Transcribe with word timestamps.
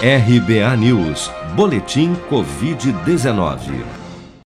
RBA 0.00 0.76
News, 0.76 1.28
Boletim 1.56 2.14
Covid-19. 2.30 3.82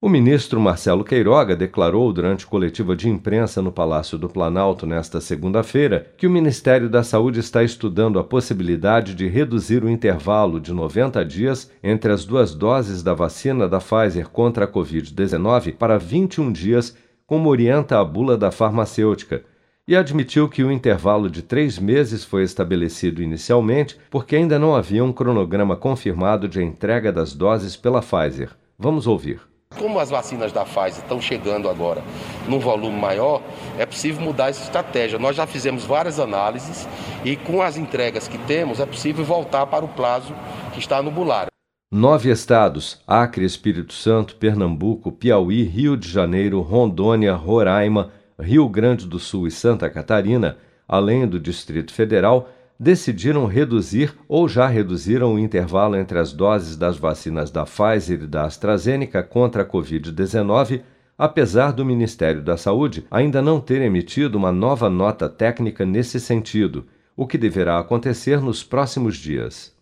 O 0.00 0.08
ministro 0.08 0.60
Marcelo 0.60 1.02
Queiroga 1.02 1.56
declarou 1.56 2.12
durante 2.12 2.46
coletiva 2.46 2.94
de 2.94 3.08
imprensa 3.08 3.60
no 3.60 3.72
Palácio 3.72 4.16
do 4.16 4.28
Planalto 4.28 4.86
nesta 4.86 5.20
segunda-feira 5.20 6.12
que 6.16 6.28
o 6.28 6.30
Ministério 6.30 6.88
da 6.88 7.02
Saúde 7.02 7.40
está 7.40 7.64
estudando 7.64 8.20
a 8.20 8.24
possibilidade 8.24 9.16
de 9.16 9.26
reduzir 9.28 9.82
o 9.82 9.90
intervalo 9.90 10.60
de 10.60 10.72
90 10.72 11.24
dias 11.24 11.68
entre 11.82 12.12
as 12.12 12.24
duas 12.24 12.54
doses 12.54 13.02
da 13.02 13.14
vacina 13.14 13.68
da 13.68 13.78
Pfizer 13.78 14.28
contra 14.28 14.64
a 14.64 14.68
Covid-19 14.68 15.74
para 15.74 15.98
21 15.98 16.50
dias 16.50 16.96
como 17.26 17.48
orienta 17.48 17.98
a 17.98 18.04
bula 18.04 18.36
da 18.36 18.50
farmacêutica, 18.50 19.44
e 19.86 19.96
admitiu 19.96 20.48
que 20.48 20.62
o 20.62 20.70
intervalo 20.70 21.28
de 21.28 21.42
três 21.42 21.78
meses 21.78 22.24
foi 22.24 22.44
estabelecido 22.44 23.22
inicialmente 23.22 23.98
porque 24.10 24.36
ainda 24.36 24.58
não 24.58 24.74
havia 24.74 25.04
um 25.04 25.12
cronograma 25.12 25.76
confirmado 25.76 26.48
de 26.48 26.62
entrega 26.62 27.12
das 27.12 27.34
doses 27.34 27.76
pela 27.76 28.00
Pfizer. 28.00 28.50
Vamos 28.78 29.06
ouvir. 29.06 29.40
Como 29.76 29.98
as 29.98 30.10
vacinas 30.10 30.52
da 30.52 30.64
Pfizer 30.64 31.02
estão 31.02 31.20
chegando 31.20 31.68
agora 31.68 32.02
num 32.46 32.58
volume 32.58 32.98
maior, 32.98 33.42
é 33.78 33.86
possível 33.86 34.22
mudar 34.22 34.50
essa 34.50 34.62
estratégia. 34.62 35.18
Nós 35.18 35.34
já 35.34 35.46
fizemos 35.46 35.84
várias 35.84 36.20
análises 36.20 36.86
e 37.24 37.36
com 37.36 37.62
as 37.62 37.76
entregas 37.76 38.28
que 38.28 38.38
temos 38.38 38.80
é 38.80 38.86
possível 38.86 39.24
voltar 39.24 39.66
para 39.66 39.84
o 39.84 39.88
prazo 39.88 40.34
que 40.72 40.78
está 40.78 41.02
no 41.02 41.10
bular. 41.10 41.51
Nove 41.94 42.30
estados: 42.30 43.02
Acre, 43.06 43.44
Espírito 43.44 43.92
Santo, 43.92 44.36
Pernambuco, 44.36 45.12
Piauí, 45.12 45.62
Rio 45.62 45.94
de 45.94 46.08
Janeiro, 46.08 46.62
Rondônia, 46.62 47.34
Roraima, 47.34 48.08
Rio 48.40 48.66
Grande 48.66 49.06
do 49.06 49.18
Sul 49.18 49.46
e 49.46 49.50
Santa 49.50 49.90
Catarina, 49.90 50.56
além 50.88 51.28
do 51.28 51.38
Distrito 51.38 51.92
Federal, 51.92 52.48
decidiram 52.80 53.44
reduzir 53.44 54.14
ou 54.26 54.48
já 54.48 54.66
reduziram 54.66 55.34
o 55.34 55.38
intervalo 55.38 55.94
entre 55.94 56.18
as 56.18 56.32
doses 56.32 56.78
das 56.78 56.96
vacinas 56.96 57.50
da 57.50 57.66
Pfizer 57.66 58.22
e 58.22 58.26
da 58.26 58.46
AstraZeneca 58.46 59.22
contra 59.22 59.62
a 59.62 59.66
Covid-19, 59.66 60.80
apesar 61.18 61.72
do 61.72 61.84
Ministério 61.84 62.40
da 62.40 62.56
Saúde 62.56 63.04
ainda 63.10 63.42
não 63.42 63.60
ter 63.60 63.82
emitido 63.82 64.38
uma 64.38 64.50
nova 64.50 64.88
nota 64.88 65.28
técnica 65.28 65.84
nesse 65.84 66.18
sentido, 66.18 66.86
o 67.14 67.26
que 67.26 67.36
deverá 67.36 67.78
acontecer 67.78 68.40
nos 68.40 68.64
próximos 68.64 69.18
dias. 69.18 69.81